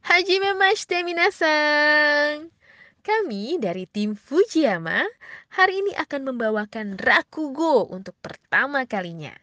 [0.00, 2.48] Hajime mashite minasan!
[3.04, 5.04] Kami dari tim Fujiyama
[5.52, 9.36] hari ini akan membawakan Rakugo untuk pertama kalinya.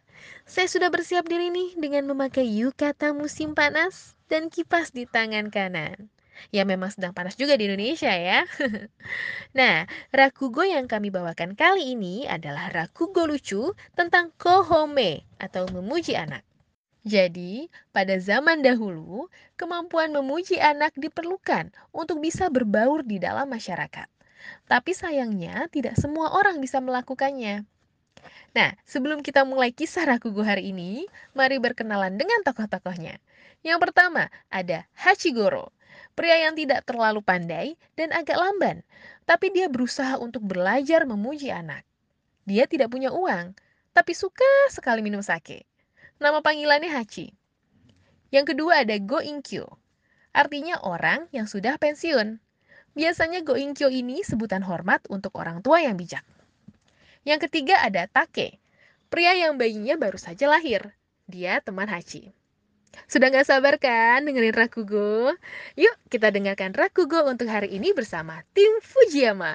[0.50, 6.10] Saya sudah bersiap diri nih dengan memakai yukata musim panas dan kipas di tangan kanan.
[6.50, 8.42] Ya memang sedang panas juga di Indonesia ya.
[9.58, 16.47] nah, Rakugo yang kami bawakan kali ini adalah Rakugo lucu tentang kohome atau memuji anak.
[17.06, 24.08] Jadi, pada zaman dahulu, kemampuan memuji anak diperlukan untuk bisa berbaur di dalam masyarakat.
[24.66, 27.62] Tapi sayangnya, tidak semua orang bisa melakukannya.
[28.56, 31.06] Nah, sebelum kita mulai kisah Rakugo hari ini,
[31.36, 33.20] mari berkenalan dengan tokoh-tokohnya.
[33.62, 35.70] Yang pertama, ada Hachigoro,
[36.16, 38.82] pria yang tidak terlalu pandai dan agak lamban,
[39.28, 41.84] tapi dia berusaha untuk belajar memuji anak.
[42.48, 43.52] Dia tidak punya uang,
[43.92, 45.67] tapi suka sekali minum sake.
[46.18, 47.30] Nama panggilannya Hachi.
[48.34, 49.78] Yang kedua ada Go Inkyo.
[50.34, 52.42] Artinya orang yang sudah pensiun.
[52.98, 56.26] Biasanya Go Inkyo ini sebutan hormat untuk orang tua yang bijak.
[57.22, 58.58] Yang ketiga ada Take.
[59.08, 60.90] Pria yang bayinya baru saja lahir.
[61.30, 62.34] Dia teman Hachi.
[63.06, 65.30] Sudah gak sabar kan dengerin Rakugo?
[65.78, 69.54] Yuk kita dengarkan Rakugo untuk hari ini bersama tim Fujiyama.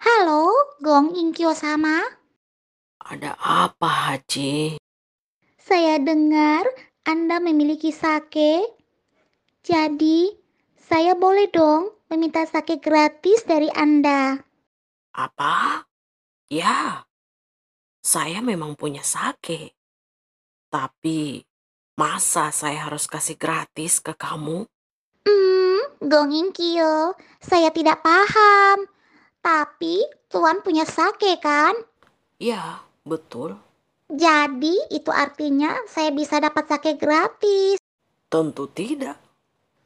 [0.00, 0.48] Halo,
[0.80, 2.00] Gong Inkyo sama.
[3.02, 4.78] Ada apa, Haji?
[5.68, 6.64] Saya dengar
[7.04, 8.64] Anda memiliki sake.
[9.60, 10.32] Jadi,
[10.80, 14.40] saya boleh dong meminta sake gratis dari Anda.
[15.12, 15.84] Apa?
[16.48, 17.04] Ya,
[18.00, 19.76] saya memang punya sake.
[20.72, 21.44] Tapi,
[22.00, 24.64] masa saya harus kasih gratis ke kamu?
[25.28, 27.12] Hmm, Gong Inkyo,
[27.44, 28.88] saya tidak paham.
[29.44, 30.00] Tapi,
[30.32, 31.76] Tuan punya sake kan?
[32.40, 33.56] Ya, Betul.
[34.08, 37.76] Jadi itu artinya saya bisa dapat sake gratis.
[38.32, 39.20] Tentu tidak.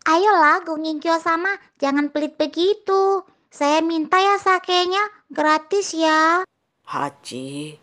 [0.06, 3.26] Ayolah Gonginkyo sama, jangan pelit begitu.
[3.50, 6.46] Saya minta ya sakenya gratis ya.
[6.86, 7.78] Haji,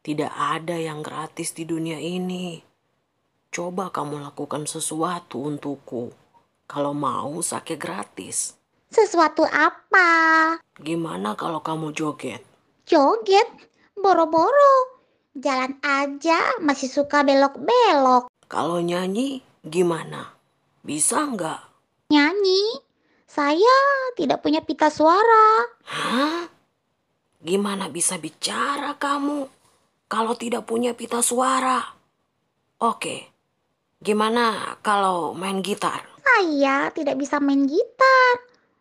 [0.00, 2.60] tidak ada yang gratis di dunia ini.
[3.52, 6.12] Coba kamu lakukan sesuatu untukku.
[6.64, 8.56] Kalau mau sake gratis.
[8.88, 10.08] Sesuatu apa?
[10.80, 12.40] Gimana kalau kamu joget?
[12.88, 13.48] Joget?
[13.96, 14.93] Boro-boro.
[15.34, 18.30] Jalan aja masih suka belok-belok.
[18.46, 20.30] Kalau nyanyi gimana?
[20.86, 21.58] Bisa nggak?
[22.14, 22.78] Nyanyi?
[23.26, 25.66] Saya tidak punya pita suara.
[25.90, 26.46] Hah?
[27.42, 29.50] Gimana bisa bicara kamu
[30.06, 31.82] kalau tidak punya pita suara?
[32.78, 33.26] Oke,
[33.98, 36.06] gimana kalau main gitar?
[36.22, 38.34] Saya tidak bisa main gitar.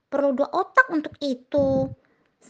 [0.05, 1.89] Perlu dua otak untuk itu.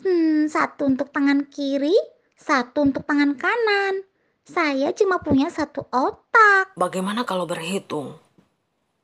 [0.03, 1.96] Hmm, satu untuk tangan kiri,
[2.43, 4.03] satu untuk tangan kanan.
[4.43, 6.75] Saya cuma punya satu otak.
[6.75, 8.19] Bagaimana kalau berhitung?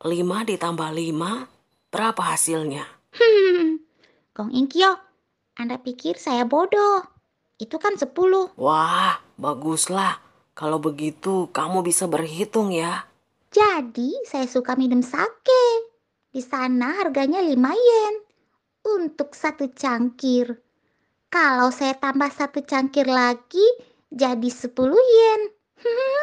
[0.03, 1.47] Lima ditambah lima,
[1.88, 2.83] berapa hasilnya?
[3.19, 3.81] Hmm,
[4.38, 4.94] Kong Inkyo,
[5.57, 7.01] Anda pikir saya bodoh?
[7.57, 8.53] Itu kan sepuluh.
[8.55, 10.21] Wah, baguslah.
[10.53, 13.09] Kalau begitu, kamu bisa berhitung ya.
[13.50, 15.89] Jadi, saya suka minum sake.
[16.29, 18.16] Di sana harganya lima yen
[18.85, 20.61] untuk satu cangkir.
[21.29, 23.62] Kalau saya tambah satu cangkir lagi,
[24.09, 25.41] jadi 10 yen.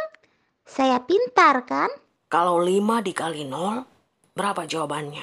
[0.66, 1.86] saya pintar kan?
[2.26, 3.86] Kalau 5 dikali 0,
[4.34, 5.22] berapa jawabannya?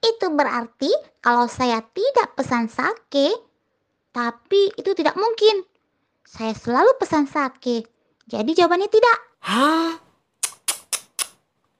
[0.00, 0.88] Itu berarti
[1.20, 3.36] kalau saya tidak pesan sake,
[4.08, 5.68] tapi itu tidak mungkin.
[6.24, 7.84] Saya selalu pesan sake.
[8.24, 9.18] Jadi jawabannya tidak.
[9.44, 10.00] Hah?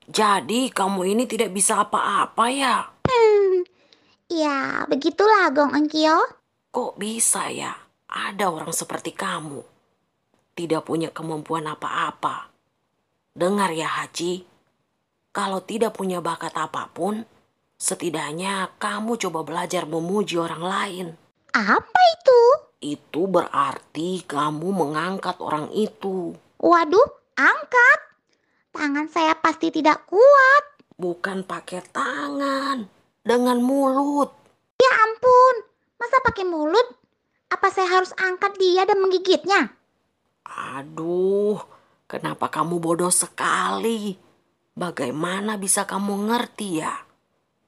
[0.05, 2.85] Jadi kamu ini tidak bisa apa-apa ya?
[3.09, 3.65] Hmm,
[4.29, 6.44] ya begitulah Gong Engkyo.
[6.75, 7.71] Kok bisa ya
[8.11, 9.63] ada orang seperti kamu?
[10.59, 12.51] Tidak punya kemampuan apa-apa.
[13.31, 14.43] Dengar ya Haji,
[15.31, 17.23] kalau tidak punya bakat apa pun,
[17.79, 21.07] setidaknya kamu coba belajar memuji orang lain.
[21.55, 22.41] Apa itu?
[22.83, 26.35] Itu berarti kamu mengangkat orang itu.
[26.59, 27.99] Waduh, angkat.
[28.75, 30.83] Tangan saya pasti tidak kuat.
[30.99, 32.91] Bukan pakai tangan,
[33.23, 34.44] dengan mulut.
[36.05, 36.85] Masa pakai mulut?
[37.49, 39.73] Apa saya harus angkat dia dan menggigitnya?
[40.45, 41.57] Aduh,
[42.05, 44.13] kenapa kamu bodoh sekali?
[44.77, 46.93] Bagaimana bisa kamu ngerti ya?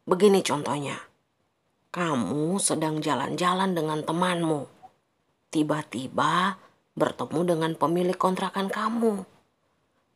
[0.05, 1.01] Begini contohnya.
[1.89, 4.69] Kamu sedang jalan-jalan dengan temanmu.
[5.49, 6.61] Tiba-tiba
[6.93, 9.25] bertemu dengan pemilik kontrakan kamu.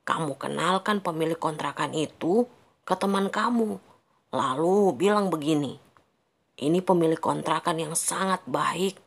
[0.04, 2.44] Kamu kenalkan pemilik kontrakan itu
[2.84, 3.80] ke teman kamu.
[4.28, 5.80] Lalu bilang begini.
[6.60, 9.00] Ini pemilik kontrakan yang sangat baik,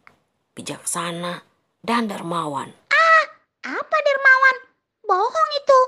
[0.58, 1.46] bijaksana,
[1.86, 2.74] dan dermawan.
[2.90, 3.26] Ah,
[3.62, 4.58] apa dermawan?
[5.06, 5.80] Bohong itu.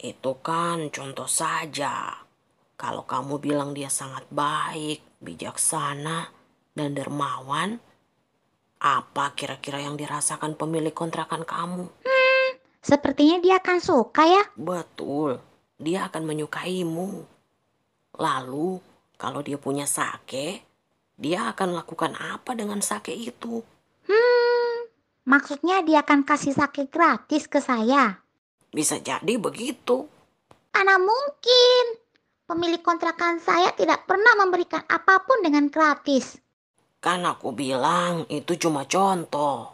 [0.00, 2.16] Itu kan contoh saja.
[2.80, 6.32] Kalau kamu bilang dia sangat baik, bijaksana,
[6.72, 7.76] dan dermawan,
[8.80, 11.92] apa kira-kira yang dirasakan pemilik kontrakan kamu?
[12.80, 14.44] Sepertinya dia akan suka ya.
[14.56, 15.36] Betul,
[15.76, 17.28] dia akan menyukaimu.
[18.16, 18.80] Lalu,
[19.22, 20.66] kalau dia punya sake,
[21.14, 23.62] dia akan lakukan apa dengan sake itu?
[24.10, 24.90] Hmm,
[25.22, 28.18] maksudnya dia akan kasih sake gratis ke saya.
[28.74, 30.10] Bisa jadi begitu.
[30.74, 32.02] Mana mungkin.
[32.50, 36.42] Pemilik kontrakan saya tidak pernah memberikan apa pun dengan gratis.
[36.98, 39.70] Kan aku bilang itu cuma contoh.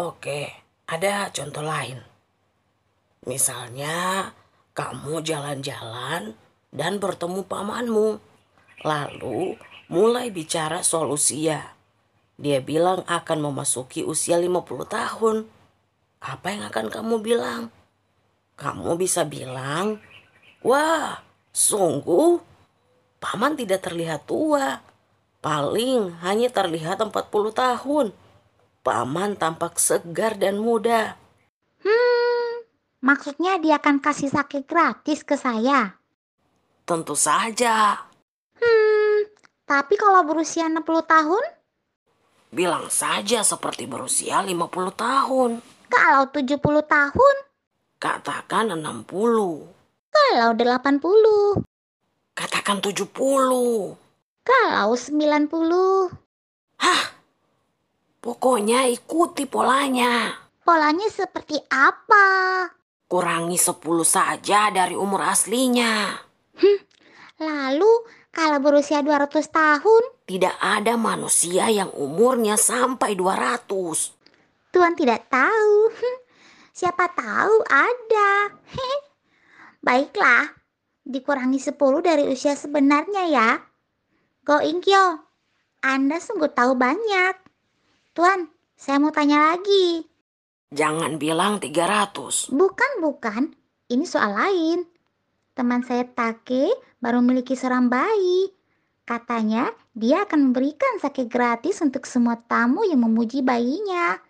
[0.00, 0.40] Oke,
[0.88, 2.00] ada contoh lain.
[3.28, 4.32] Misalnya,
[4.72, 8.18] kamu jalan-jalan dan bertemu pamanmu.
[8.82, 9.58] Lalu
[9.90, 11.74] mulai bicara soal usia.
[12.36, 15.36] Dia bilang akan memasuki usia 50 tahun.
[16.20, 17.72] Apa yang akan kamu bilang?
[18.56, 20.00] Kamu bisa bilang,
[20.60, 21.20] Wah,
[21.52, 22.40] sungguh
[23.20, 24.80] paman tidak terlihat tua.
[25.40, 27.12] Paling hanya terlihat 40
[27.54, 28.06] tahun.
[28.82, 31.14] Paman tampak segar dan muda.
[31.80, 32.66] Hmm,
[33.02, 35.98] maksudnya dia akan kasih sake gratis ke saya.
[36.86, 37.98] Tentu saja.
[38.62, 39.18] Hmm,
[39.66, 41.42] tapi kalau berusia 60 tahun?
[42.54, 45.58] Bilang saja seperti berusia 50 tahun.
[45.90, 47.36] Kalau 70 tahun?
[47.98, 49.02] Katakan 60.
[50.14, 51.66] Kalau 80?
[52.38, 53.98] Katakan 70.
[54.46, 56.14] Kalau 90?
[56.78, 57.02] Hah?
[58.22, 60.38] Pokoknya ikuti polanya.
[60.62, 62.26] Polanya seperti apa?
[63.10, 66.25] Kurangi 10 saja dari umur aslinya.
[67.36, 67.92] Lalu
[68.32, 70.02] kalau berusia 200 tahun?
[70.24, 73.68] Tidak ada manusia yang umurnya sampai 200.
[74.72, 75.92] Tuhan tidak tahu.
[76.76, 78.52] Siapa tahu ada.
[79.80, 80.52] Baiklah,
[81.06, 83.50] dikurangi 10 dari usia sebenarnya ya.
[84.44, 85.22] Go Inkyo,
[85.80, 87.34] Anda sungguh tahu banyak.
[88.12, 90.04] Tuan, saya mau tanya lagi.
[90.74, 92.52] Jangan bilang 300.
[92.52, 93.54] Bukan, bukan.
[93.86, 94.95] Ini soal lain.
[95.56, 96.68] Teman saya Take
[97.00, 98.52] baru memiliki seorang bayi.
[99.08, 104.20] Katanya dia akan memberikan sake gratis untuk semua tamu yang memuji bayinya.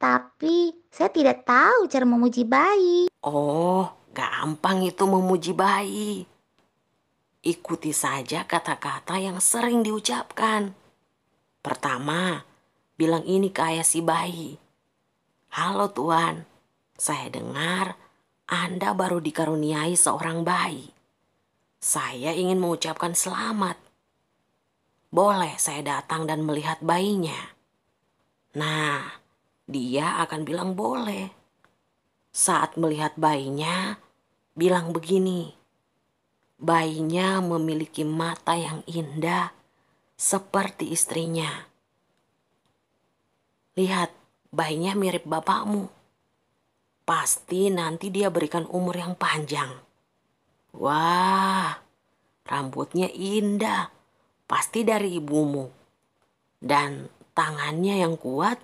[0.00, 3.12] Tapi saya tidak tahu cara memuji bayi.
[3.20, 6.24] Oh, gampang itu memuji bayi.
[7.44, 10.72] Ikuti saja kata-kata yang sering diucapkan.
[11.60, 12.40] Pertama,
[12.96, 14.56] bilang ini ke ayah si bayi.
[15.52, 16.48] Halo tuan,
[16.96, 18.00] saya dengar
[18.50, 20.90] Anda baru dikaruniai seorang bayi.
[21.78, 23.78] Saya ingin mengucapkan selamat.
[25.14, 27.54] Boleh saya datang dan melihat bayinya?
[28.58, 29.06] Nah,
[29.70, 31.30] dia akan bilang boleh.
[32.34, 34.02] Saat melihat bayinya,
[34.58, 35.54] bilang begini.
[36.58, 39.54] Bayinya memiliki mata yang indah
[40.18, 41.70] seperti istrinya.
[43.78, 44.10] Lihat,
[44.50, 45.99] bayinya mirip bapakmu.
[47.10, 49.66] Pasti nanti dia berikan umur yang panjang.
[50.78, 51.74] Wah,
[52.46, 53.90] rambutnya indah.
[54.46, 55.66] Pasti dari ibumu.
[56.54, 58.62] Dan tangannya yang kuat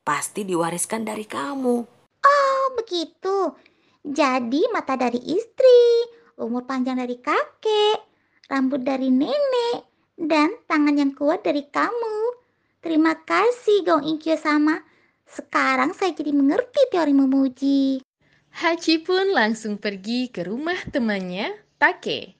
[0.00, 1.76] pasti diwariskan dari kamu.
[2.24, 3.52] Oh, begitu.
[4.00, 6.08] Jadi mata dari istri,
[6.40, 8.00] umur panjang dari kakek,
[8.48, 9.84] rambut dari nenek,
[10.16, 12.40] dan tangan yang kuat dari kamu.
[12.80, 14.95] Terima kasih Gong Inkyo sama.
[15.26, 17.98] Sekarang saya jadi mengerti teori memuji.
[18.62, 21.50] Haji pun langsung pergi ke rumah temannya,
[21.82, 22.38] Take.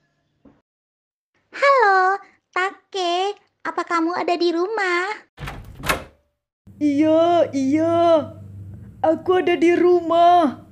[1.50, 2.22] Halo,
[2.54, 3.36] Take.
[3.66, 5.02] Apa kamu ada di rumah?
[6.78, 7.98] Iya, iya.
[9.02, 10.62] Aku ada di rumah.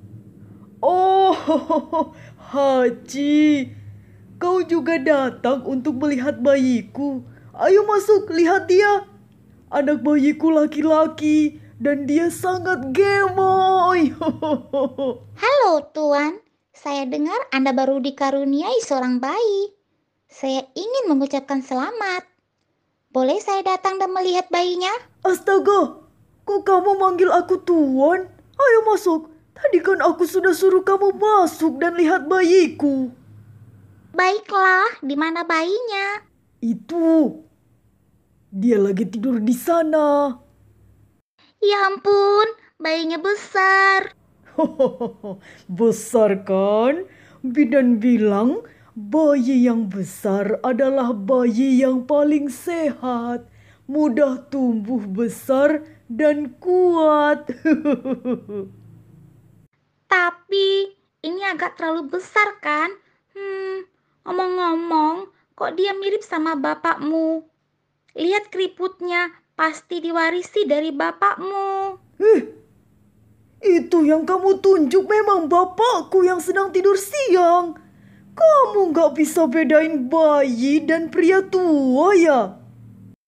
[0.78, 1.35] Oh,
[2.54, 3.75] Haji.
[4.38, 7.26] Kau juga datang untuk melihat bayiku.
[7.59, 9.02] Ayo masuk, lihat dia.
[9.66, 14.09] Anak bayiku laki-laki dan dia sangat gemoy.
[15.45, 16.41] Halo Tuan,
[16.73, 19.76] saya dengar Anda baru dikaruniai seorang bayi.
[20.25, 22.25] Saya ingin mengucapkan selamat.
[23.12, 24.91] Boleh saya datang dan melihat bayinya?
[25.29, 26.00] Astaga,
[26.49, 28.33] kok kamu manggil aku Tuan?
[28.57, 29.29] Ayo masuk.
[29.55, 33.12] Tadi kan aku sudah suruh kamu masuk dan lihat bayiku.
[34.17, 36.25] Baiklah, di mana bayinya?
[36.64, 37.45] Itu.
[38.50, 40.44] Dia lagi tidur di sana.
[41.64, 42.44] Ya ampun,
[42.76, 44.12] bayinya besar.
[45.80, 47.09] besar kan?
[47.40, 53.49] Bidan bilang bayi yang besar adalah bayi yang paling sehat,
[53.88, 57.49] mudah tumbuh besar dan kuat.
[60.12, 60.68] Tapi
[61.25, 62.92] ini agak terlalu besar kan?
[63.33, 63.88] Hmm,
[65.56, 67.49] kok dia mirip sama bapakmu.
[68.12, 71.99] Lihat keriputnya, pasti diwarisi dari bapakmu.
[72.19, 72.43] Eh,
[73.63, 77.79] itu yang kamu tunjuk memang bapakku yang sedang tidur siang.
[78.35, 82.41] Kamu nggak bisa bedain bayi dan pria tua ya?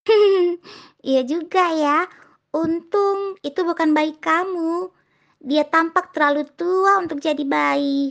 [1.06, 1.98] Iya juga ya.
[2.50, 4.90] Untung itu bukan bayi kamu.
[5.38, 8.10] Dia tampak terlalu tua untuk jadi bayi.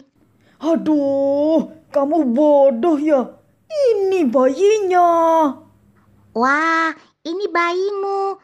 [0.64, 3.36] Aduh, kamu bodoh ya.
[3.68, 5.12] Ini bayinya.
[6.32, 8.38] Wah, ini bayimu.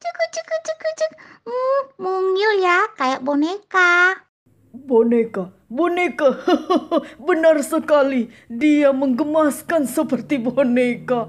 [0.00, 1.18] Cukup, cukup, cukup, cukup.
[1.46, 4.24] Hmm, mungil ya, kayak boneka.
[4.72, 6.40] Boneka, boneka.
[7.28, 8.32] Benar sekali.
[8.48, 11.28] Dia menggemaskan seperti boneka.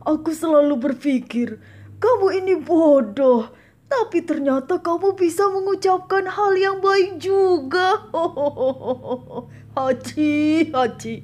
[0.00, 1.60] Aku selalu berpikir,
[2.00, 3.52] kamu ini bodoh.
[3.90, 8.08] Tapi ternyata kamu bisa mengucapkan hal yang baik juga.
[9.76, 11.14] Haji, haji.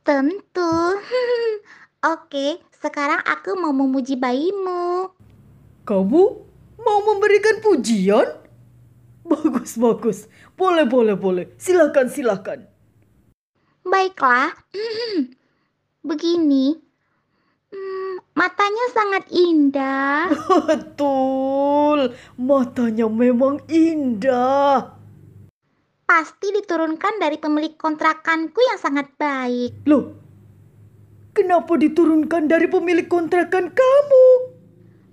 [0.00, 0.72] Tentu.
[2.12, 5.12] Oke, sekarang aku mau memuji bayimu.
[5.84, 6.22] Kamu
[6.80, 8.40] mau memberikan pujian?
[9.20, 10.18] Bagus, bagus.
[10.56, 11.44] Boleh, boleh, boleh.
[11.60, 12.64] Silakan, silakan.
[13.84, 14.56] Baiklah.
[16.08, 16.72] Begini.
[17.70, 20.32] Hmm, matanya sangat indah.
[20.72, 24.98] Betul, matanya memang indah.
[26.08, 29.86] Pasti diturunkan dari pemilik kontrakanku yang sangat baik.
[29.86, 30.19] Loh,
[31.32, 34.26] kenapa diturunkan dari pemilik kontrakan kamu?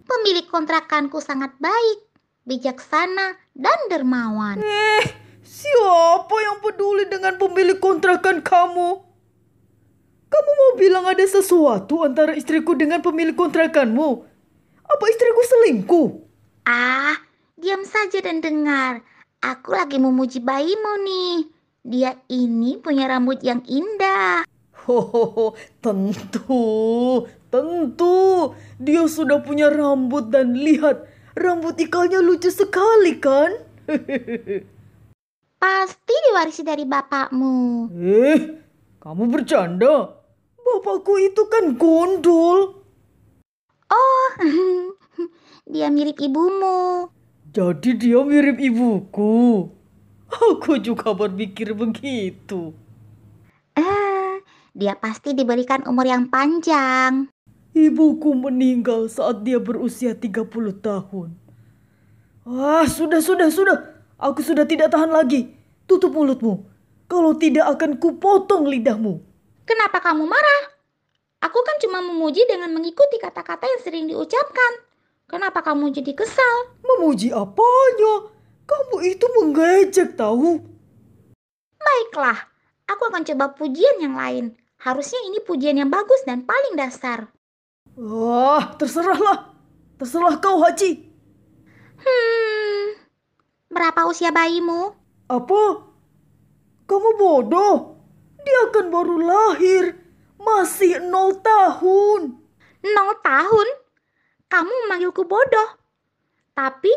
[0.08, 2.00] Pemilik kontrakanku sangat baik,
[2.48, 4.62] bijaksana, dan dermawan.
[4.64, 5.04] Eh,
[5.44, 8.90] siapa yang peduli dengan pemilik kontrakan kamu?
[10.28, 14.10] Kamu mau bilang ada sesuatu antara istriku dengan pemilik kontrakanmu?
[14.88, 16.08] Apa istriku selingkuh?
[16.68, 17.16] Ah,
[17.56, 19.04] diam saja dan dengar.
[19.44, 21.36] Aku lagi memuji bayimu nih.
[21.88, 24.44] Dia ini punya rambut yang indah.
[25.84, 26.64] Tentu,
[27.52, 28.18] tentu.
[28.80, 31.04] Dia sudah punya rambut dan lihat,
[31.36, 33.52] rambut ikalnya lucu sekali kan?
[35.62, 37.90] Pasti diwarisi dari bapakmu.
[37.98, 38.62] eh,
[39.02, 40.14] kamu bercanda?
[40.62, 42.84] Bapakku itu kan gondol.
[43.88, 44.28] Oh,
[45.72, 47.08] dia mirip ibumu.
[47.56, 49.72] Jadi dia mirip ibuku.
[50.28, 52.76] Aku juga berpikir begitu.
[54.78, 57.34] Dia pasti diberikan umur yang panjang.
[57.74, 60.46] Ibuku meninggal saat dia berusia 30
[60.78, 61.34] tahun.
[62.46, 63.78] Ah, sudah, sudah, sudah.
[64.22, 65.50] Aku sudah tidak tahan lagi.
[65.90, 66.70] Tutup mulutmu.
[67.10, 69.18] Kalau tidak akan kupotong lidahmu.
[69.66, 70.64] Kenapa kamu marah?
[71.42, 74.86] Aku kan cuma memuji dengan mengikuti kata-kata yang sering diucapkan.
[75.26, 76.78] Kenapa kamu jadi kesal?
[76.86, 78.30] Memuji apanya?
[78.70, 80.62] Kamu itu mengejek tahu.
[81.82, 82.46] Baiklah,
[82.86, 84.54] aku akan coba pujian yang lain.
[84.78, 87.34] Harusnya ini pujian yang bagus dan paling dasar.
[87.98, 89.58] Ah, terserahlah.
[89.98, 91.10] Terserah kau, Haji.
[91.98, 92.86] Hmm,
[93.74, 94.94] berapa usia bayimu?
[95.26, 95.82] Apa?
[96.86, 97.98] Kamu bodoh?
[98.46, 99.98] Dia kan baru lahir.
[100.38, 102.38] Masih nol tahun.
[102.86, 103.68] Nol tahun?
[104.48, 105.82] Kamu memanggilku bodoh.
[106.54, 106.94] Tapi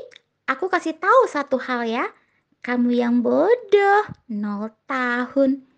[0.46, 2.04] aku kasih tahu satu hal ya.
[2.60, 5.69] Kamu yang bodoh, nol tahun.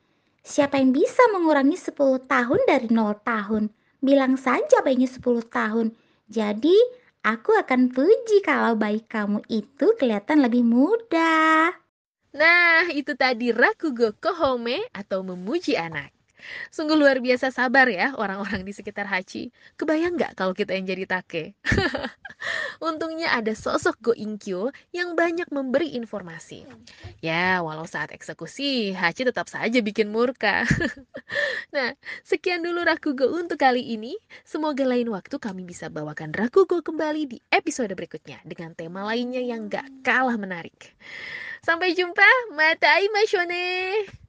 [0.42, 3.70] Siapa yang bisa mengurangi 10 tahun dari nol tahun?
[4.02, 5.94] Bilang saja bayinya 10 tahun.
[6.26, 6.74] Jadi,
[7.22, 11.70] aku akan puji kalau bayi kamu itu kelihatan lebih muda.
[12.34, 16.10] Nah, itu tadi Rakugo Kohome atau memuji anak.
[16.70, 19.50] Sungguh luar biasa sabar ya orang-orang di sekitar Hachi.
[19.78, 21.54] Kebayang nggak kalau kita yang jadi take?
[22.82, 26.66] Untungnya ada sosok Go Inkyo yang banyak memberi informasi.
[27.22, 30.66] Ya, walau saat eksekusi, Hachi tetap saja bikin murka.
[31.74, 31.94] nah,
[32.26, 34.18] sekian dulu Rakugo untuk kali ini.
[34.42, 39.70] Semoga lain waktu kami bisa bawakan Rakugo kembali di episode berikutnya dengan tema lainnya yang
[39.70, 40.94] gak kalah menarik.
[41.62, 42.26] Sampai jumpa,
[42.58, 44.21] Matai Mashone!